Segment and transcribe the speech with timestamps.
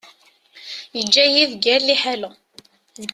[0.97, 2.29] Yeǧǧa-yi deg yir liḥala.